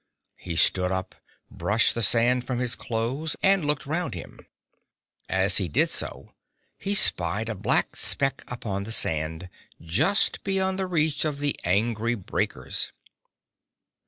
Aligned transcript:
He 0.39 0.55
stood 0.55 0.91
up, 0.91 1.13
brushed 1.51 1.93
the 1.93 2.01
sand 2.01 2.43
from 2.47 2.57
his 2.57 2.75
clothes, 2.75 3.35
and 3.43 3.63
looked 3.63 3.85
round 3.85 4.15
him. 4.15 4.39
As 5.29 5.57
he 5.57 5.67
did 5.67 5.91
so, 5.91 6.33
he 6.79 6.95
spied 6.95 7.49
a 7.49 7.53
black 7.53 7.95
speck 7.95 8.43
upon 8.47 8.81
the 8.85 8.91
sand, 8.91 9.47
just 9.79 10.43
beyond 10.43 10.79
the 10.79 10.87
reach 10.87 11.23
of 11.23 11.37
the 11.37 11.55
angry 11.65 12.15
breakers. 12.15 12.91